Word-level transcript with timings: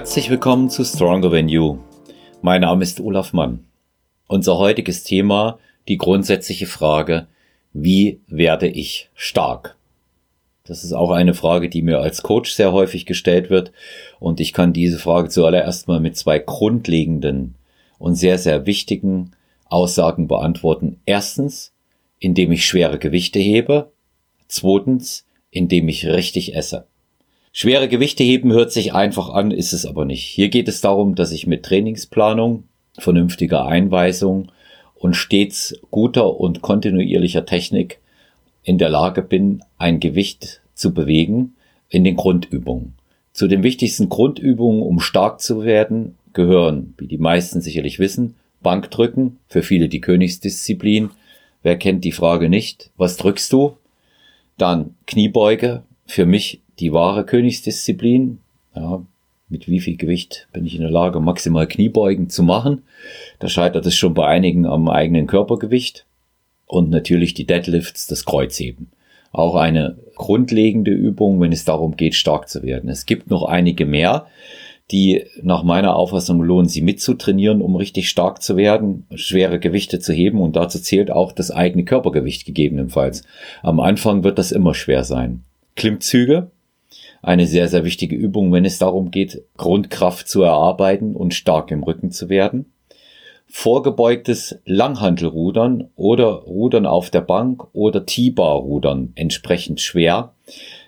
Herzlich 0.00 0.30
willkommen 0.30 0.70
zu 0.70 0.82
Stronger 0.82 1.30
Than 1.30 1.50
You. 1.50 1.76
Mein 2.40 2.62
Name 2.62 2.82
ist 2.82 3.00
Olaf 3.00 3.34
Mann. 3.34 3.66
Unser 4.28 4.56
heutiges 4.56 5.04
Thema 5.04 5.58
die 5.88 5.98
grundsätzliche 5.98 6.64
Frage, 6.66 7.26
wie 7.74 8.22
werde 8.26 8.66
ich 8.66 9.10
stark? 9.14 9.76
Das 10.64 10.84
ist 10.84 10.94
auch 10.94 11.10
eine 11.10 11.34
Frage, 11.34 11.68
die 11.68 11.82
mir 11.82 12.00
als 12.00 12.22
Coach 12.22 12.52
sehr 12.52 12.72
häufig 12.72 13.04
gestellt 13.04 13.50
wird 13.50 13.72
und 14.20 14.40
ich 14.40 14.54
kann 14.54 14.72
diese 14.72 14.98
Frage 14.98 15.28
zuallererst 15.28 15.86
mal 15.86 16.00
mit 16.00 16.16
zwei 16.16 16.38
grundlegenden 16.38 17.56
und 17.98 18.14
sehr, 18.14 18.38
sehr 18.38 18.64
wichtigen 18.64 19.32
Aussagen 19.66 20.28
beantworten. 20.28 20.98
Erstens, 21.04 21.74
indem 22.18 22.52
ich 22.52 22.64
schwere 22.64 22.98
Gewichte 22.98 23.38
hebe. 23.38 23.92
Zweitens, 24.48 25.26
indem 25.50 25.88
ich 25.88 26.06
richtig 26.06 26.56
esse. 26.56 26.86
Schwere 27.52 27.88
Gewichte 27.88 28.22
heben 28.22 28.52
hört 28.52 28.70
sich 28.70 28.94
einfach 28.94 29.30
an, 29.30 29.50
ist 29.50 29.72
es 29.72 29.84
aber 29.84 30.04
nicht. 30.04 30.22
Hier 30.22 30.50
geht 30.50 30.68
es 30.68 30.80
darum, 30.80 31.16
dass 31.16 31.32
ich 31.32 31.48
mit 31.48 31.64
Trainingsplanung, 31.64 32.64
vernünftiger 32.96 33.66
Einweisung 33.66 34.52
und 34.94 35.14
stets 35.14 35.74
guter 35.90 36.38
und 36.38 36.62
kontinuierlicher 36.62 37.46
Technik 37.46 37.98
in 38.62 38.78
der 38.78 38.88
Lage 38.88 39.22
bin, 39.22 39.62
ein 39.78 39.98
Gewicht 39.98 40.60
zu 40.74 40.94
bewegen 40.94 41.54
in 41.88 42.04
den 42.04 42.14
Grundübungen. 42.14 42.94
Zu 43.32 43.48
den 43.48 43.64
wichtigsten 43.64 44.08
Grundübungen, 44.08 44.82
um 44.82 45.00
stark 45.00 45.40
zu 45.40 45.64
werden, 45.64 46.16
gehören, 46.32 46.94
wie 46.98 47.08
die 47.08 47.18
meisten 47.18 47.60
sicherlich 47.60 47.98
wissen, 47.98 48.36
Bankdrücken, 48.62 49.38
für 49.48 49.62
viele 49.62 49.88
die 49.88 50.00
Königsdisziplin. 50.00 51.10
Wer 51.62 51.76
kennt 51.78 52.04
die 52.04 52.12
Frage 52.12 52.48
nicht? 52.48 52.90
Was 52.96 53.16
drückst 53.16 53.52
du? 53.52 53.76
Dann 54.56 54.94
Kniebeuge, 55.06 55.82
für 56.06 56.26
mich 56.26 56.60
die 56.80 56.92
wahre 56.92 57.24
Königsdisziplin. 57.24 58.38
Ja, 58.74 59.02
mit 59.48 59.68
wie 59.68 59.80
viel 59.80 59.96
Gewicht 59.96 60.48
bin 60.52 60.64
ich 60.64 60.74
in 60.74 60.80
der 60.80 60.90
Lage, 60.90 61.20
maximal 61.20 61.66
Kniebeugen 61.66 62.30
zu 62.30 62.42
machen? 62.42 62.82
Da 63.40 63.48
scheitert 63.48 63.84
es 63.84 63.96
schon 63.96 64.14
bei 64.14 64.26
einigen 64.26 64.64
am 64.64 64.88
eigenen 64.88 65.26
Körpergewicht. 65.26 66.06
Und 66.66 66.88
natürlich 66.90 67.34
die 67.34 67.46
Deadlifts, 67.46 68.06
das 68.06 68.24
Kreuzheben. 68.24 68.92
Auch 69.32 69.56
eine 69.56 69.96
grundlegende 70.14 70.92
Übung, 70.92 71.40
wenn 71.40 71.52
es 71.52 71.64
darum 71.64 71.96
geht, 71.96 72.14
stark 72.14 72.48
zu 72.48 72.62
werden. 72.62 72.88
Es 72.88 73.06
gibt 73.06 73.28
noch 73.28 73.42
einige 73.42 73.86
mehr, 73.86 74.26
die 74.90 75.24
nach 75.42 75.62
meiner 75.62 75.96
Auffassung 75.96 76.42
lohnen, 76.42 76.68
sie 76.68 76.82
mitzutrainieren, 76.82 77.60
um 77.60 77.76
richtig 77.76 78.08
stark 78.08 78.42
zu 78.42 78.56
werden, 78.56 79.06
schwere 79.14 79.58
Gewichte 79.58 80.00
zu 80.00 80.12
heben 80.12 80.40
und 80.40 80.56
dazu 80.56 80.80
zählt 80.80 81.10
auch 81.10 81.32
das 81.32 81.50
eigene 81.50 81.84
Körpergewicht 81.84 82.44
gegebenenfalls. 82.44 83.22
Am 83.62 83.80
Anfang 83.80 84.24
wird 84.24 84.38
das 84.38 84.52
immer 84.52 84.74
schwer 84.74 85.04
sein. 85.04 85.44
Klimmzüge, 85.76 86.50
eine 87.22 87.46
sehr, 87.46 87.68
sehr 87.68 87.84
wichtige 87.84 88.16
Übung, 88.16 88.52
wenn 88.52 88.64
es 88.64 88.78
darum 88.78 89.10
geht, 89.10 89.42
Grundkraft 89.56 90.28
zu 90.28 90.42
erarbeiten 90.42 91.14
und 91.14 91.34
stark 91.34 91.70
im 91.70 91.82
Rücken 91.82 92.10
zu 92.10 92.28
werden. 92.28 92.72
Vorgebeugtes 93.46 94.60
Langhantelrudern 94.64 95.90
oder 95.96 96.26
Rudern 96.26 96.86
auf 96.86 97.10
der 97.10 97.20
Bank 97.20 97.66
oder 97.72 98.06
T-Bar-Rudern 98.06 99.12
entsprechend 99.16 99.80
schwer 99.80 100.32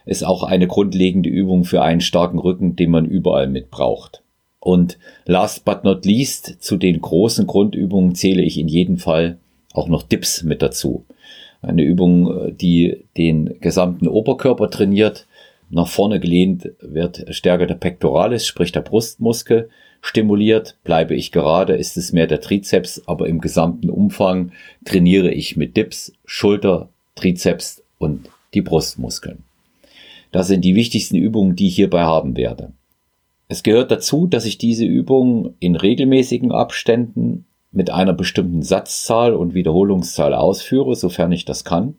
ist 0.06 0.24
auch 0.24 0.44
eine 0.44 0.68
grundlegende 0.68 1.28
Übung 1.28 1.64
für 1.64 1.82
einen 1.82 2.00
starken 2.00 2.38
Rücken, 2.38 2.76
den 2.76 2.90
man 2.90 3.04
überall 3.04 3.48
mit 3.48 3.70
braucht. 3.70 4.22
Und 4.60 4.96
last 5.24 5.64
but 5.64 5.82
not 5.82 6.04
least, 6.04 6.62
zu 6.62 6.76
den 6.76 7.00
großen 7.00 7.48
Grundübungen 7.48 8.14
zähle 8.14 8.42
ich 8.42 8.58
in 8.58 8.68
jedem 8.68 8.98
Fall 8.98 9.38
auch 9.72 9.88
noch 9.88 10.04
Dips 10.04 10.44
mit 10.44 10.62
dazu. 10.62 11.04
Eine 11.62 11.82
Übung, 11.82 12.56
die 12.56 13.04
den 13.16 13.60
gesamten 13.60 14.06
Oberkörper 14.06 14.70
trainiert, 14.70 15.26
nach 15.72 15.88
vorne 15.88 16.20
gelehnt 16.20 16.70
wird 16.80 17.24
stärker 17.30 17.66
der 17.66 17.76
Pectoralis, 17.76 18.46
sprich 18.46 18.72
der 18.72 18.82
Brustmuskel, 18.82 19.70
stimuliert. 20.02 20.76
Bleibe 20.84 21.14
ich 21.14 21.32
gerade, 21.32 21.76
ist 21.76 21.96
es 21.96 22.12
mehr 22.12 22.26
der 22.26 22.42
Trizeps, 22.42 23.02
aber 23.06 23.26
im 23.26 23.40
gesamten 23.40 23.88
Umfang 23.88 24.52
trainiere 24.84 25.30
ich 25.30 25.56
mit 25.56 25.76
Dips, 25.78 26.12
Schulter, 26.26 26.90
Trizeps 27.14 27.82
und 27.98 28.28
die 28.52 28.60
Brustmuskeln. 28.60 29.44
Das 30.30 30.46
sind 30.46 30.62
die 30.62 30.74
wichtigsten 30.74 31.16
Übungen, 31.16 31.56
die 31.56 31.68
ich 31.68 31.76
hierbei 31.76 32.02
haben 32.02 32.36
werde. 32.36 32.72
Es 33.48 33.62
gehört 33.62 33.90
dazu, 33.90 34.26
dass 34.26 34.44
ich 34.44 34.58
diese 34.58 34.84
Übungen 34.84 35.54
in 35.58 35.74
regelmäßigen 35.74 36.52
Abständen 36.52 37.46
mit 37.70 37.88
einer 37.88 38.12
bestimmten 38.12 38.62
Satzzahl 38.62 39.34
und 39.34 39.54
Wiederholungszahl 39.54 40.34
ausführe, 40.34 40.96
sofern 40.96 41.32
ich 41.32 41.46
das 41.46 41.64
kann. 41.64 41.94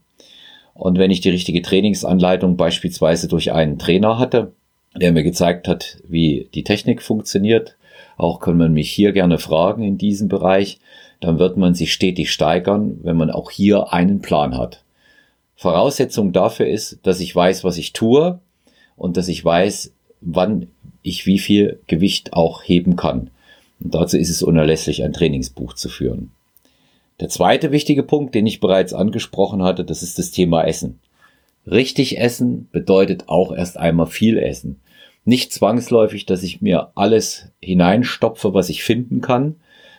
Und 0.73 0.97
wenn 0.97 1.11
ich 1.11 1.21
die 1.21 1.29
richtige 1.29 1.61
Trainingsanleitung 1.61 2.57
beispielsweise 2.57 3.27
durch 3.27 3.51
einen 3.51 3.77
Trainer 3.77 4.17
hatte, 4.17 4.53
der 4.95 5.11
mir 5.11 5.23
gezeigt 5.23 5.67
hat, 5.67 5.97
wie 6.07 6.49
die 6.53 6.63
Technik 6.63 7.01
funktioniert, 7.01 7.75
auch 8.17 8.39
kann 8.39 8.57
man 8.57 8.73
mich 8.73 8.91
hier 8.91 9.11
gerne 9.11 9.37
fragen 9.37 9.83
in 9.83 9.97
diesem 9.97 10.27
Bereich, 10.27 10.79
dann 11.19 11.39
wird 11.39 11.57
man 11.57 11.73
sich 11.73 11.93
stetig 11.93 12.31
steigern, 12.31 12.99
wenn 13.03 13.17
man 13.17 13.31
auch 13.31 13.49
hier 13.49 13.93
einen 13.93 14.21
Plan 14.21 14.57
hat. 14.57 14.83
Voraussetzung 15.55 16.33
dafür 16.33 16.67
ist, 16.67 16.99
dass 17.03 17.19
ich 17.19 17.33
weiß, 17.35 17.63
was 17.63 17.77
ich 17.77 17.93
tue 17.93 18.39
und 18.97 19.17
dass 19.17 19.27
ich 19.27 19.43
weiß, 19.43 19.93
wann 20.21 20.67
ich 21.01 21.25
wie 21.25 21.39
viel 21.39 21.79
Gewicht 21.87 22.33
auch 22.33 22.63
heben 22.63 22.95
kann. 22.95 23.29
Und 23.79 23.95
dazu 23.95 24.17
ist 24.17 24.29
es 24.29 24.43
unerlässlich, 24.43 25.03
ein 25.03 25.13
Trainingsbuch 25.13 25.73
zu 25.73 25.89
führen. 25.89 26.31
Der 27.19 27.29
zweite 27.29 27.71
wichtige 27.71 28.03
Punkt, 28.03 28.33
den 28.35 28.47
ich 28.47 28.59
bereits 28.59 28.93
angesprochen 28.93 29.63
hatte, 29.63 29.85
das 29.85 30.03
ist 30.03 30.17
das 30.17 30.31
Thema 30.31 30.63
Essen. 30.63 30.99
Richtig 31.65 32.19
essen 32.19 32.67
bedeutet 32.71 33.29
auch 33.29 33.53
erst 33.53 33.77
einmal 33.77 34.07
viel 34.07 34.37
essen. 34.37 34.81
Nicht 35.25 35.53
zwangsläufig, 35.53 36.25
dass 36.25 36.43
ich 36.43 36.61
mir 36.61 36.89
alles 36.95 37.51
hineinstopfe, 37.61 38.53
was 38.53 38.69
ich 38.69 38.83
finden 38.83 39.21
kann, 39.21 39.55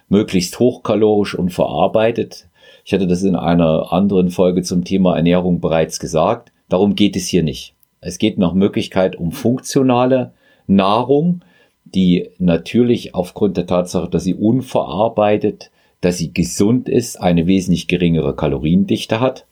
möglichst 0.08 0.58
hochkalorisch 0.58 1.34
und 1.34 1.50
verarbeitet. 1.50 2.48
Ich 2.84 2.92
hatte 2.92 3.06
das 3.06 3.22
in 3.22 3.36
einer 3.36 3.92
anderen 3.92 4.30
Folge 4.30 4.62
zum 4.62 4.84
Thema 4.84 5.16
Ernährung 5.16 5.60
bereits 5.60 5.98
gesagt. 5.98 6.52
Darum 6.68 6.94
geht 6.94 7.16
es 7.16 7.28
hier 7.28 7.42
nicht. 7.42 7.74
Es 8.02 8.18
geht 8.18 8.36
nach 8.36 8.52
Möglichkeit 8.52 9.16
um 9.16 9.32
funktionale 9.32 10.32
Nahrung, 10.66 11.40
die 11.86 12.28
natürlich 12.38 13.14
aufgrund 13.14 13.56
der 13.56 13.66
Tatsache, 13.66 14.10
dass 14.10 14.24
sie 14.24 14.34
unverarbeitet 14.34 15.70
dass 16.04 16.18
sie 16.18 16.32
gesund 16.32 16.88
ist, 16.88 17.20
eine 17.20 17.46
wesentlich 17.46 17.88
geringere 17.88 18.34
Kaloriendichte 18.36 19.20
hat 19.20 19.46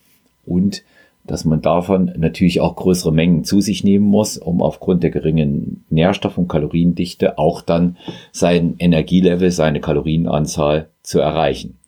und 0.44 0.82
dass 1.24 1.44
man 1.44 1.62
davon 1.62 2.12
natürlich 2.16 2.60
auch 2.60 2.74
größere 2.74 3.12
Mengen 3.12 3.44
zu 3.44 3.60
sich 3.60 3.84
nehmen 3.84 4.06
muss, 4.06 4.36
um 4.38 4.60
aufgrund 4.60 5.02
der 5.02 5.10
geringen 5.10 5.84
Nährstoff- 5.88 6.36
und 6.36 6.48
Kaloriendichte 6.48 7.38
auch 7.38 7.62
dann 7.62 7.96
sein 8.32 8.74
Energielevel, 8.78 9.50
seine 9.52 9.80
Kalorienanzahl 9.80 10.88
zu 11.02 11.20
erreichen. 11.20 11.78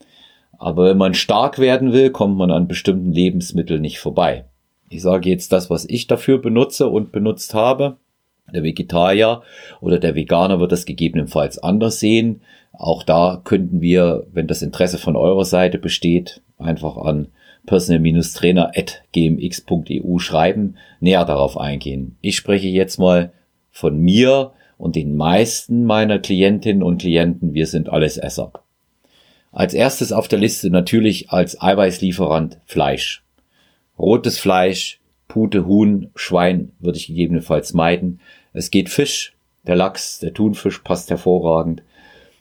Aber 0.59 0.85
wenn 0.87 0.99
man 0.99 1.15
stark 1.15 1.59
werden 1.59 1.93
will, 1.93 2.11
kommt 2.11 2.37
man 2.37 2.53
an 2.53 2.69
bestimmten 2.69 3.13
Lebensmitteln 3.13 3.83
nicht 3.83 3.99
vorbei. 3.99 4.45
Ich 4.89 5.03
sage 5.03 5.29
jetzt 5.29 5.53
das, 5.53 5.69
was 5.69 5.85
ich 5.85 6.07
dafür 6.07 6.39
benutze 6.39 6.89
und 6.89 7.11
benutzt 7.11 7.55
habe. 7.55 7.97
Der 8.53 8.63
Vegetarier 8.63 9.43
oder 9.81 9.99
der 9.99 10.15
Veganer 10.15 10.61
wird 10.61 10.71
das 10.71 10.87
gegebenenfalls 10.87 11.59
anders 11.59 11.99
sehen. 11.99 12.43
Auch 12.77 13.03
da 13.03 13.41
könnten 13.45 13.81
wir, 13.81 14.27
wenn 14.33 14.47
das 14.47 14.63
Interesse 14.63 14.99
von 14.99 15.17
eurer 15.17 15.45
Seite 15.45 15.79
besteht, 15.79 16.43
einfach 16.59 16.97
an 16.97 17.29
personal-trainer.gmx.eu 17.67 20.19
schreiben, 20.19 20.77
näher 21.01 21.25
darauf 21.25 21.59
eingehen. 21.59 22.17
Ich 22.21 22.37
spreche 22.37 22.69
jetzt 22.69 22.99
mal 22.99 23.33
von 23.71 23.99
mir 23.99 24.53
und 24.77 24.97
den 24.97 25.17
meisten 25.17 25.85
meiner 25.85 26.19
Klientinnen 26.19 26.83
und 26.83 26.99
Klienten. 26.99 27.55
Wir 27.55 27.67
sind 27.67 27.89
alles 27.89 28.19
Esser. 28.19 28.53
Als 29.53 29.73
erstes 29.73 30.13
auf 30.13 30.29
der 30.29 30.41
Liste 30.41 30.69
natürlich 30.69 31.31
als 31.31 31.61
Eiweißlieferant 31.61 32.59
Fleisch. 32.67 33.23
Rotes 33.99 34.39
Fleisch, 34.39 35.01
Pute, 35.29 35.67
Huhn, 35.67 36.11
Schwein 36.17 36.73
würde 36.81 36.99
ich 36.99 37.07
gegebenenfalls 37.07 37.73
meiden. 37.73 38.21
Es 38.53 38.71
geht 38.71 38.89
Fisch, 38.89 39.35
der 39.67 39.77
Lachs, 39.77 40.19
der 40.19 40.35
Thunfisch 40.35 40.81
passt 40.81 41.11
hervorragend. 41.11 41.83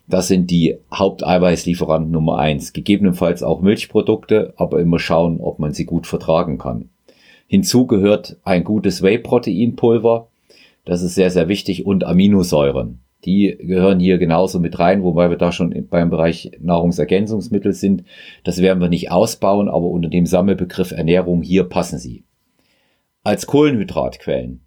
Das 0.06 0.28
sind 0.28 0.50
die 0.50 0.76
Haupteiweißlieferanten 0.92 2.10
Nummer 2.10 2.38
eins. 2.38 2.72
Gegebenenfalls 2.72 3.42
auch 3.42 3.62
Milchprodukte, 3.62 4.52
aber 4.56 4.80
immer 4.80 4.98
schauen, 4.98 5.40
ob 5.40 5.58
man 5.58 5.72
sie 5.72 5.86
gut 5.86 6.06
vertragen 6.06 6.58
kann. 6.58 6.90
Hinzu 7.46 7.86
gehört 7.86 8.36
ein 8.44 8.64
gutes 8.64 9.02
Whey-Proteinpulver. 9.02 10.28
Das 10.84 11.02
ist 11.02 11.14
sehr, 11.14 11.30
sehr 11.30 11.48
wichtig 11.48 11.86
und 11.86 12.04
Aminosäuren. 12.04 13.00
Die 13.24 13.56
gehören 13.58 14.00
hier 14.00 14.18
genauso 14.18 14.60
mit 14.60 14.78
rein, 14.78 15.02
wobei 15.02 15.30
wir 15.30 15.38
da 15.38 15.50
schon 15.50 15.86
beim 15.88 16.10
Bereich 16.10 16.52
Nahrungsergänzungsmittel 16.60 17.72
sind. 17.72 18.04
Das 18.44 18.60
werden 18.60 18.82
wir 18.82 18.90
nicht 18.90 19.10
ausbauen, 19.10 19.68
aber 19.68 19.86
unter 19.86 20.10
dem 20.10 20.26
Sammelbegriff 20.26 20.90
Ernährung 20.90 21.40
hier 21.40 21.64
passen 21.64 21.98
sie. 21.98 22.24
Als 23.22 23.46
Kohlenhydratquellen 23.46 24.60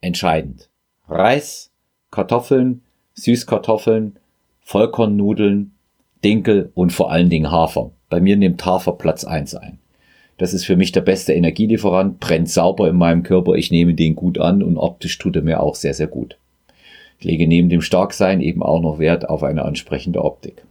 entscheidend. 0.00 0.68
Reis, 1.08 1.70
Kartoffeln, 2.10 2.82
Süßkartoffeln, 3.14 4.18
Vollkornnudeln, 4.62 5.72
Dinkel 6.24 6.70
und 6.74 6.92
vor 6.92 7.10
allen 7.10 7.30
Dingen 7.30 7.50
Hafer. 7.50 7.90
Bei 8.08 8.20
mir 8.20 8.36
nimmt 8.36 8.64
Hafer 8.64 8.92
Platz 8.92 9.24
eins 9.24 9.54
ein. 9.54 9.78
Das 10.38 10.54
ist 10.54 10.64
für 10.64 10.76
mich 10.76 10.92
der 10.92 11.02
beste 11.02 11.32
Energielieferant, 11.34 12.20
brennt 12.20 12.48
sauber 12.48 12.88
in 12.88 12.96
meinem 12.96 13.22
Körper, 13.22 13.54
ich 13.54 13.70
nehme 13.70 13.94
den 13.94 14.16
gut 14.16 14.38
an 14.38 14.62
und 14.62 14.76
optisch 14.76 15.18
tut 15.18 15.36
er 15.36 15.42
mir 15.42 15.60
auch 15.60 15.74
sehr, 15.74 15.94
sehr 15.94 16.06
gut. 16.06 16.36
Ich 17.18 17.24
lege 17.24 17.46
neben 17.46 17.68
dem 17.68 17.82
Starksein 17.82 18.40
eben 18.40 18.62
auch 18.62 18.80
noch 18.80 18.98
Wert 18.98 19.28
auf 19.28 19.44
eine 19.44 19.64
ansprechende 19.64 20.24
Optik. 20.24 20.64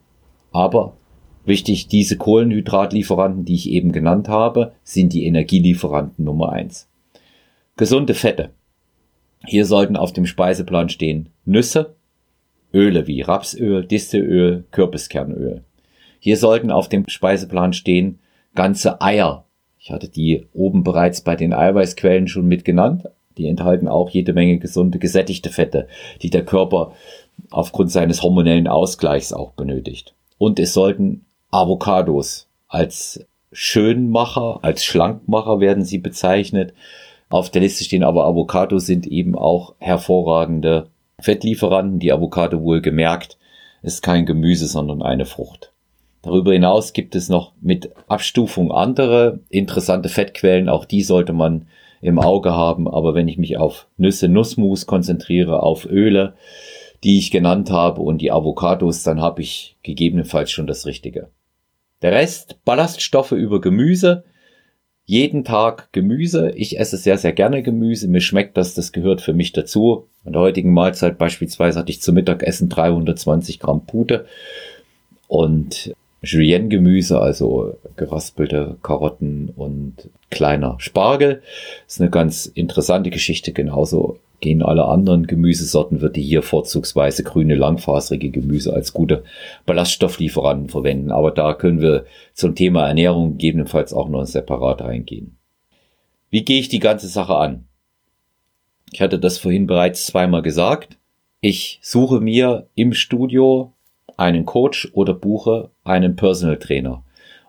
Aber 0.52 0.98
wichtig, 1.46 1.88
diese 1.88 2.18
Kohlenhydratlieferanten, 2.18 3.46
die 3.46 3.56
ich 3.56 3.70
eben 3.70 3.94
genannt 3.94 4.28
habe, 4.28 4.74
sind 4.84 5.14
die 5.14 5.26
Energielieferanten 5.26 6.26
Nummer 6.26 6.52
eins. 6.52 6.90
Gesunde 7.78 8.14
Fette. 8.14 8.50
Hier 9.46 9.66
sollten 9.66 9.96
auf 9.96 10.12
dem 10.12 10.26
Speiseplan 10.26 10.90
stehen 10.90 11.30
Nüsse, 11.46 11.96
Öle 12.74 13.08
wie 13.08 13.22
Rapsöl, 13.22 13.86
Distelöl, 13.86 14.64
Kürbiskernöl. 14.72 15.64
Hier 16.20 16.38
sollten 16.38 16.72
auf 16.72 16.88
dem 16.88 17.08
Speiseplan 17.08 17.74
stehen 17.74 18.20
ganze 18.56 19.02
Eier. 19.02 19.46
Ich 19.80 19.92
hatte 19.92 20.08
die 20.08 20.48
oben 20.54 20.84
bereits 20.84 21.22
bei 21.22 21.36
den 21.36 21.54
Eiweißquellen 21.54 22.28
schon 22.28 22.48
mit 22.48 22.64
genannt. 22.64 23.06
Die 23.38 23.48
enthalten 23.48 23.88
auch 23.88 24.10
jede 24.10 24.34
Menge 24.34 24.60
gesunde, 24.60 25.00
gesättigte 25.00 25.50
Fette, 25.50 25.88
die 26.22 26.30
der 26.30 26.46
Körper 26.46 26.94
aufgrund 27.50 27.92
seines 27.92 28.22
hormonellen 28.22 28.68
Ausgleichs 28.68 29.34
auch 29.34 29.54
benötigt. 29.54 30.14
Und 30.38 30.60
es 30.60 30.74
sollten 30.74 31.26
Avocados 31.50 32.48
als 32.68 33.26
Schönmacher, 33.52 34.60
als 34.62 34.86
Schlankmacher 34.86 35.60
werden 35.60 35.84
sie 35.84 35.98
bezeichnet. 35.98 36.74
Auf 37.30 37.50
der 37.50 37.62
Liste 37.62 37.84
stehen 37.84 38.04
aber 38.04 38.26
Avocados 38.26 38.86
sind 38.86 39.08
eben 39.08 39.36
auch 39.36 39.74
hervorragende 39.80 40.91
Fettlieferanten. 41.22 42.00
Die 42.00 42.12
Avocado 42.12 42.62
wohl 42.62 42.82
gemerkt 42.82 43.38
ist 43.82 44.02
kein 44.02 44.26
Gemüse, 44.26 44.68
sondern 44.68 45.02
eine 45.02 45.26
Frucht. 45.26 45.72
Darüber 46.22 46.54
hinaus 46.54 46.94
gibt 46.94 47.16
es 47.16 47.30
noch 47.30 47.54
mit 47.62 47.92
Abstufung 48.08 48.72
andere 48.72 49.40
interessante 49.50 50.10
Fettquellen. 50.10 50.70
Auch 50.70 50.86
die 50.86 51.02
sollte 51.02 51.34
man 51.34 51.68
im 52.02 52.20
Auge 52.20 52.52
haben. 52.52 52.88
Aber 52.88 53.16
wenn 53.16 53.28
ich 53.28 53.38
mich 53.38 53.58
auf 53.58 53.88
Nüsse, 53.98 54.28
Nussmus 54.28 54.86
konzentriere, 54.86 55.64
auf 55.64 55.86
Öle, 55.86 56.34
die 57.04 57.18
ich 57.18 57.32
genannt 57.32 57.72
habe 57.72 58.02
und 58.02 58.20
die 58.20 58.32
Avocados, 58.32 59.04
dann 59.04 59.22
habe 59.22 59.42
ich 59.42 59.78
gegebenenfalls 59.84 60.52
schon 60.52 60.68
das 60.68 60.86
Richtige. 60.86 61.30
Der 62.02 62.12
Rest, 62.12 62.64
Ballaststoffe 62.66 63.32
über 63.32 63.62
Gemüse, 63.62 64.24
jeden 65.12 65.44
Tag 65.44 65.92
Gemüse. 65.92 66.52
Ich 66.56 66.80
esse 66.80 66.96
sehr, 66.96 67.18
sehr 67.18 67.34
gerne 67.34 67.64
Gemüse. 67.64 68.08
Mir 68.08 68.22
schmeckt 68.22 68.56
das, 68.56 68.76
das 68.76 68.94
gehört 68.94 69.20
für 69.20 69.34
mich 69.34 69.52
dazu. 69.52 70.08
In 70.24 70.32
der 70.32 70.42
heutigen 70.42 70.72
Mahlzeit 70.72 71.18
beispielsweise 71.18 71.78
hatte 71.78 71.92
ich 71.92 72.02
zum 72.02 72.16
Mittagessen 72.16 72.70
320 72.70 73.60
Gramm 73.60 73.86
Pute 73.86 74.26
und 75.28 75.94
Julienne-Gemüse, 76.22 77.20
also 77.20 77.76
geraspelte 77.98 78.78
Karotten 78.84 79.50
und 79.54 79.96
kleiner 80.30 80.76
Spargel. 80.78 81.42
Das 81.88 81.96
ist 81.96 82.02
eine 82.02 82.10
ganz 82.10 82.46
interessante 82.46 83.10
Geschichte. 83.10 83.52
Genauso 83.52 84.18
gehen 84.42 84.62
alle 84.64 84.86
anderen 84.86 85.28
Gemüsesorten, 85.28 86.02
wird 86.02 86.16
die 86.16 86.22
hier 86.22 86.42
vorzugsweise 86.42 87.24
grüne, 87.24 87.56
langfaserige 87.56 88.32
Gemüse 88.32 88.74
als 88.74 88.92
gute 88.92 89.24
Ballaststofflieferanten 89.66 90.68
verwenden. 90.68 91.12
Aber 91.12 91.32
da 91.32 91.54
können 91.54 91.80
wir 91.80 92.06
zum 92.34 92.56
Thema 92.56 92.88
Ernährung 92.88 93.34
gegebenenfalls 93.34 93.94
auch 93.94 94.10
noch 94.10 94.26
separat 94.26 94.82
eingehen. 94.82 95.38
Wie 96.30 96.44
gehe 96.44 96.60
ich 96.60 96.70
die 96.70 96.80
ganze 96.80 97.08
Sache 97.08 97.36
an? 97.36 97.66
Ich 98.92 99.02
hatte 99.02 99.20
das 99.20 99.38
vorhin 99.38 99.68
bereits 99.68 100.08
zweimal 100.08 100.42
gesagt. 100.42 100.98
Ich 101.40 101.80
suche 101.82 102.20
mir 102.20 102.68
im 102.76 102.94
Studio 102.94 103.74
einen 104.18 104.46
Coach 104.46 104.90
oder 104.94 105.14
buche 105.14 105.72
einen 105.84 106.16
Personal 106.16 106.58
Trainer. 106.58 107.04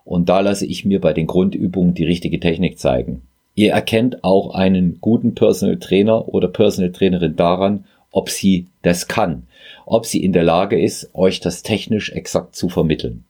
Und 0.05 0.29
da 0.29 0.41
lasse 0.41 0.65
ich 0.65 0.85
mir 0.85 1.01
bei 1.01 1.13
den 1.13 1.27
Grundübungen 1.27 1.93
die 1.93 2.05
richtige 2.05 2.39
Technik 2.39 2.77
zeigen. 2.77 3.23
Ihr 3.55 3.71
erkennt 3.71 4.23
auch 4.23 4.53
einen 4.53 4.99
guten 4.99 5.35
Personal 5.35 5.77
Trainer 5.77 6.27
oder 6.27 6.47
Personal 6.47 6.91
Trainerin 6.91 7.35
daran, 7.35 7.85
ob 8.11 8.29
sie 8.29 8.67
das 8.81 9.07
kann, 9.07 9.47
ob 9.85 10.05
sie 10.05 10.23
in 10.23 10.33
der 10.33 10.43
Lage 10.43 10.79
ist, 10.79 11.13
euch 11.13 11.39
das 11.39 11.63
technisch 11.63 12.11
exakt 12.11 12.55
zu 12.55 12.69
vermitteln. 12.69 13.25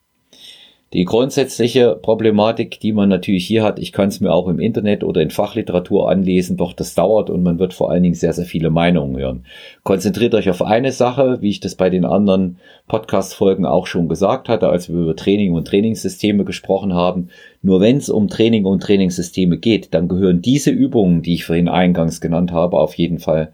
Die 0.93 1.05
grundsätzliche 1.05 1.95
Problematik, 1.99 2.79
die 2.79 2.93
man 2.93 3.09
natürlich 3.09 3.47
hier 3.47 3.63
hat, 3.63 3.79
ich 3.79 3.91
kann 3.91 4.09
es 4.09 4.19
mir 4.19 4.31
auch 4.31 4.47
im 4.47 4.59
Internet 4.59 5.03
oder 5.03 5.21
in 5.21 5.31
Fachliteratur 5.31 6.07
anlesen, 6.07 6.55
doch 6.55 6.71
das 6.71 6.93
dauert 6.93 7.31
und 7.31 7.41
man 7.41 7.57
wird 7.57 7.73
vor 7.73 7.89
allen 7.89 8.03
Dingen 8.03 8.13
sehr, 8.13 8.31
sehr 8.31 8.45
viele 8.45 8.69
Meinungen 8.69 9.17
hören. 9.17 9.45
Konzentriert 9.81 10.35
euch 10.35 10.51
auf 10.51 10.61
eine 10.61 10.91
Sache, 10.91 11.41
wie 11.41 11.49
ich 11.49 11.59
das 11.59 11.73
bei 11.73 11.89
den 11.89 12.05
anderen 12.05 12.57
Podcast-Folgen 12.87 13.65
auch 13.65 13.87
schon 13.87 14.07
gesagt 14.07 14.49
hatte, 14.49 14.69
als 14.69 14.87
wir 14.87 14.99
über 14.99 15.15
Training 15.15 15.53
und 15.53 15.67
Trainingssysteme 15.67 16.45
gesprochen 16.45 16.93
haben. 16.93 17.29
Nur 17.63 17.81
wenn 17.81 17.97
es 17.97 18.09
um 18.09 18.27
Training 18.27 18.65
und 18.65 18.83
Trainingssysteme 18.83 19.57
geht, 19.57 19.95
dann 19.95 20.07
gehören 20.07 20.43
diese 20.43 20.69
Übungen, 20.69 21.23
die 21.23 21.33
ich 21.33 21.45
vorhin 21.45 21.69
eingangs 21.69 22.21
genannt 22.21 22.51
habe, 22.51 22.77
auf 22.77 22.93
jeden 22.99 23.17
Fall 23.17 23.51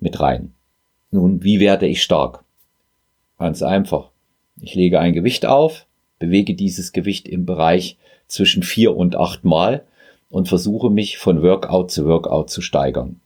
mit 0.00 0.20
rein. 0.20 0.54
Nun, 1.10 1.44
wie 1.44 1.60
werde 1.60 1.86
ich 1.86 2.02
stark? 2.02 2.44
Ganz 3.38 3.62
einfach. 3.62 4.08
Ich 4.58 4.74
lege 4.74 5.00
ein 5.00 5.12
Gewicht 5.12 5.44
auf, 5.44 5.84
bewege 6.18 6.54
dieses 6.54 6.92
Gewicht 6.92 7.28
im 7.28 7.46
Bereich 7.46 7.96
zwischen 8.26 8.62
vier 8.62 8.96
und 8.96 9.16
acht 9.16 9.44
Mal 9.44 9.84
und 10.30 10.48
versuche 10.48 10.90
mich 10.90 11.18
von 11.18 11.42
Workout 11.42 11.90
zu 11.90 12.06
Workout 12.06 12.50
zu 12.50 12.60
steigern. 12.60 13.20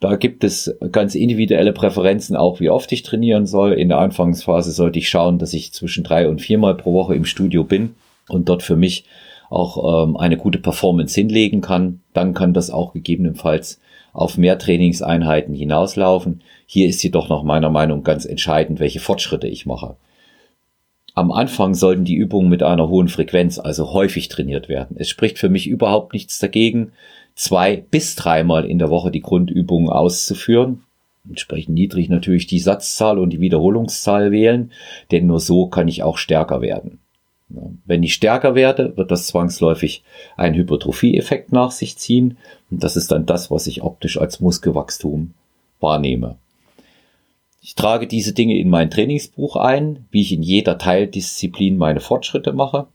Da 0.00 0.16
gibt 0.16 0.44
es 0.44 0.76
ganz 0.92 1.14
individuelle 1.14 1.72
Präferenzen, 1.72 2.36
auch 2.36 2.60
wie 2.60 2.68
oft 2.68 2.92
ich 2.92 3.02
trainieren 3.02 3.46
soll. 3.46 3.72
In 3.72 3.88
der 3.88 3.98
Anfangsphase 3.98 4.70
sollte 4.72 4.98
ich 4.98 5.08
schauen, 5.08 5.38
dass 5.38 5.54
ich 5.54 5.72
zwischen 5.72 6.04
drei 6.04 6.28
und 6.28 6.42
viermal 6.42 6.74
pro 6.74 6.92
Woche 6.92 7.14
im 7.14 7.24
Studio 7.24 7.64
bin 7.64 7.94
und 8.28 8.48
dort 8.48 8.62
für 8.62 8.76
mich 8.76 9.04
auch 9.48 10.04
ähm, 10.04 10.16
eine 10.16 10.36
gute 10.36 10.58
Performance 10.58 11.14
hinlegen 11.14 11.60
kann. 11.60 12.00
Dann 12.12 12.34
kann 12.34 12.52
das 12.52 12.70
auch 12.70 12.92
gegebenenfalls 12.92 13.80
auf 14.12 14.36
mehr 14.36 14.58
Trainingseinheiten 14.58 15.54
hinauslaufen. 15.54 16.42
Hier 16.66 16.88
ist 16.88 17.02
jedoch 17.02 17.28
nach 17.28 17.42
meiner 17.42 17.70
Meinung 17.70 18.02
ganz 18.02 18.24
entscheidend, 18.26 18.80
welche 18.80 19.00
Fortschritte 19.00 19.48
ich 19.48 19.64
mache. 19.64 19.96
Am 21.16 21.30
Anfang 21.30 21.74
sollten 21.74 22.04
die 22.04 22.16
Übungen 22.16 22.48
mit 22.48 22.64
einer 22.64 22.88
hohen 22.88 23.08
Frequenz, 23.08 23.60
also 23.60 23.92
häufig 23.92 24.28
trainiert 24.28 24.68
werden. 24.68 24.96
Es 24.98 25.08
spricht 25.08 25.38
für 25.38 25.48
mich 25.48 25.68
überhaupt 25.68 26.12
nichts 26.12 26.40
dagegen, 26.40 26.90
zwei 27.36 27.76
bis 27.76 28.16
dreimal 28.16 28.64
in 28.64 28.80
der 28.80 28.90
Woche 28.90 29.12
die 29.12 29.20
Grundübungen 29.20 29.90
auszuführen. 29.90 30.82
Entsprechend 31.28 31.74
niedrig 31.74 32.08
natürlich 32.08 32.48
die 32.48 32.58
Satzzahl 32.58 33.18
und 33.18 33.30
die 33.30 33.40
Wiederholungszahl 33.40 34.32
wählen, 34.32 34.72
denn 35.12 35.26
nur 35.28 35.38
so 35.38 35.68
kann 35.68 35.86
ich 35.86 36.02
auch 36.02 36.18
stärker 36.18 36.60
werden. 36.60 36.98
Wenn 37.86 38.02
ich 38.02 38.14
stärker 38.14 38.56
werde, 38.56 38.96
wird 38.96 39.10
das 39.10 39.28
zwangsläufig 39.28 40.02
einen 40.36 40.56
Hypertrophie-Effekt 40.56 41.52
nach 41.52 41.70
sich 41.70 41.96
ziehen 41.96 42.38
und 42.70 42.82
das 42.82 42.96
ist 42.96 43.12
dann 43.12 43.24
das, 43.24 43.50
was 43.50 43.68
ich 43.68 43.82
optisch 43.82 44.18
als 44.18 44.40
Muskelwachstum 44.40 45.34
wahrnehme. 45.78 46.36
Ich 47.66 47.76
trage 47.76 48.06
diese 48.06 48.34
Dinge 48.34 48.58
in 48.58 48.68
mein 48.68 48.90
Trainingsbuch 48.90 49.56
ein, 49.56 50.04
wie 50.10 50.20
ich 50.20 50.32
in 50.32 50.42
jeder 50.42 50.76
Teildisziplin 50.76 51.78
meine 51.78 52.00
Fortschritte 52.00 52.52
mache, 52.52 52.88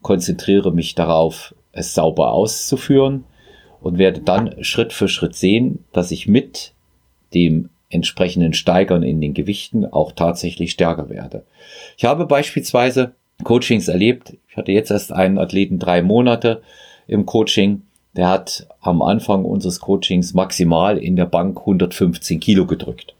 konzentriere 0.00 0.72
mich 0.72 0.94
darauf, 0.94 1.54
es 1.72 1.92
sauber 1.92 2.32
auszuführen 2.32 3.24
und 3.82 3.98
werde 3.98 4.22
dann 4.22 4.64
Schritt 4.64 4.94
für 4.94 5.08
Schritt 5.08 5.34
sehen, 5.34 5.84
dass 5.92 6.12
ich 6.12 6.26
mit 6.26 6.72
dem 7.34 7.68
entsprechenden 7.90 8.54
Steigern 8.54 9.02
in 9.02 9.20
den 9.20 9.34
Gewichten 9.34 9.84
auch 9.84 10.12
tatsächlich 10.12 10.70
stärker 10.70 11.10
werde. 11.10 11.44
Ich 11.98 12.06
habe 12.06 12.24
beispielsweise 12.24 13.12
Coachings 13.44 13.86
erlebt. 13.86 14.34
Ich 14.48 14.56
hatte 14.56 14.72
jetzt 14.72 14.90
erst 14.90 15.12
einen 15.12 15.36
Athleten 15.36 15.78
drei 15.78 16.00
Monate 16.00 16.62
im 17.06 17.26
Coaching. 17.26 17.82
Der 18.16 18.30
hat 18.30 18.66
am 18.80 19.02
Anfang 19.02 19.44
unseres 19.44 19.78
Coachings 19.78 20.32
maximal 20.32 20.96
in 20.96 21.16
der 21.16 21.26
Bank 21.26 21.58
115 21.60 22.40
Kilo 22.40 22.64
gedrückt 22.64 23.15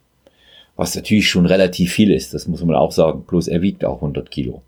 was 0.76 0.94
natürlich 0.94 1.28
schon 1.28 1.46
relativ 1.46 1.92
viel 1.92 2.12
ist, 2.12 2.34
das 2.34 2.46
muss 2.46 2.62
man 2.62 2.76
auch 2.76 2.92
sagen, 2.92 3.24
plus 3.26 3.48
er 3.48 3.62
wiegt 3.62 3.84
auch 3.84 3.96
100 3.96 4.30
Kilo. 4.30 4.62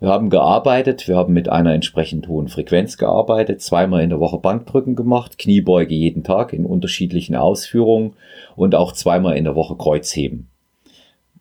Wir 0.00 0.08
haben 0.08 0.28
gearbeitet, 0.28 1.08
wir 1.08 1.16
haben 1.16 1.32
mit 1.32 1.48
einer 1.48 1.72
entsprechend 1.72 2.28
hohen 2.28 2.48
Frequenz 2.48 2.98
gearbeitet, 2.98 3.62
zweimal 3.62 4.02
in 4.02 4.10
der 4.10 4.20
Woche 4.20 4.38
Bankdrücken 4.38 4.96
gemacht, 4.96 5.38
Kniebeuge 5.38 5.94
jeden 5.94 6.24
Tag 6.24 6.52
in 6.52 6.66
unterschiedlichen 6.66 7.36
Ausführungen 7.36 8.14
und 8.56 8.74
auch 8.74 8.92
zweimal 8.92 9.36
in 9.36 9.44
der 9.44 9.54
Woche 9.54 9.76
Kreuzheben. 9.76 10.48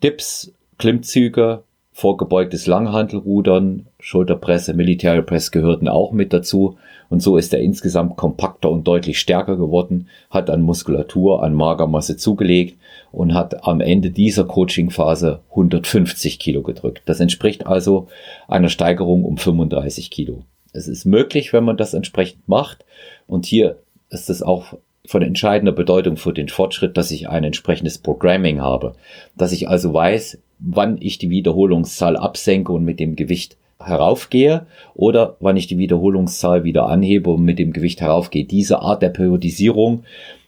Dips, 0.01 0.53
Klimmzüge, 0.77 1.63
vorgebeugtes 1.91 2.67
Langhantelrudern, 2.67 3.87
Schulterpresse, 3.99 4.73
Military 4.73 5.23
Press 5.23 5.51
gehörten 5.51 5.87
auch 5.87 6.11
mit 6.11 6.31
dazu 6.31 6.77
und 7.09 7.21
so 7.21 7.37
ist 7.37 7.53
er 7.53 7.59
insgesamt 7.59 8.15
kompakter 8.15 8.69
und 8.69 8.87
deutlich 8.87 9.19
stärker 9.19 9.55
geworden, 9.55 10.07
hat 10.29 10.49
an 10.49 10.61
Muskulatur, 10.61 11.43
an 11.43 11.53
Magermasse 11.53 12.17
zugelegt 12.17 12.77
und 13.11 13.33
hat 13.33 13.65
am 13.67 13.81
Ende 13.81 14.11
dieser 14.11 14.45
Coachingphase 14.45 15.39
150 15.51 16.39
Kilo 16.39 16.61
gedrückt. 16.61 17.03
Das 17.05 17.19
entspricht 17.19 17.67
also 17.67 18.07
einer 18.47 18.69
Steigerung 18.69 19.23
um 19.23 19.37
35 19.37 20.09
Kilo. 20.09 20.43
Es 20.71 20.87
ist 20.87 21.05
möglich, 21.05 21.53
wenn 21.53 21.63
man 21.63 21.77
das 21.77 21.93
entsprechend 21.93 22.47
macht 22.47 22.83
und 23.27 23.45
hier 23.45 23.77
ist 24.09 24.29
es 24.29 24.41
auch 24.41 24.73
von 25.05 25.21
entscheidender 25.21 25.73
Bedeutung 25.73 26.17
für 26.17 26.33
den 26.33 26.47
Fortschritt, 26.47 26.97
dass 26.97 27.11
ich 27.11 27.29
ein 27.29 27.43
entsprechendes 27.43 27.97
Programming 27.97 28.61
habe, 28.61 28.95
dass 29.35 29.51
ich 29.51 29.67
also 29.67 29.93
weiß, 29.93 30.39
wann 30.59 30.97
ich 31.01 31.17
die 31.17 31.29
Wiederholungszahl 31.29 32.15
absenke 32.15 32.71
und 32.71 32.85
mit 32.85 32.99
dem 32.99 33.15
Gewicht 33.15 33.57
heraufgehe 33.85 34.65
oder 34.93 35.37
wann 35.39 35.57
ich 35.57 35.67
die 35.67 35.77
Wiederholungszahl 35.77 36.63
wieder 36.63 36.87
anhebe 36.87 37.29
und 37.29 37.43
mit 37.43 37.59
dem 37.59 37.73
Gewicht 37.73 38.01
heraufgehe. 38.01 38.45
Diese 38.45 38.81
Art 38.81 39.01
der 39.01 39.09
Periodisierung 39.09 40.03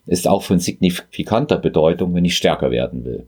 ist 0.05 0.27
auch 0.27 0.43
von 0.43 0.59
signifikanter 0.59 1.57
Bedeutung, 1.57 2.13
wenn 2.13 2.25
ich 2.25 2.37
stärker 2.37 2.71
werden 2.71 3.05
will. 3.05 3.27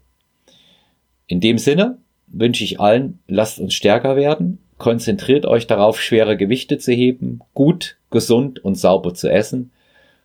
In 1.27 1.41
dem 1.41 1.57
Sinne 1.57 1.97
wünsche 2.27 2.63
ich 2.63 2.79
allen, 2.79 3.19
lasst 3.27 3.59
uns 3.59 3.73
stärker 3.73 4.15
werden, 4.15 4.59
konzentriert 4.77 5.45
euch 5.45 5.67
darauf, 5.67 5.99
schwere 5.99 6.37
Gewichte 6.37 6.77
zu 6.77 6.91
heben, 6.91 7.41
gut, 7.53 7.97
gesund 8.11 8.63
und 8.63 8.75
sauber 8.75 9.13
zu 9.13 9.31
essen. 9.31 9.71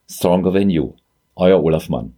Stronger 0.09 0.53
than 0.53 0.71
you. 0.71 0.93
Euer 1.35 1.63
Olaf 1.63 1.89
Mann. 1.89 2.15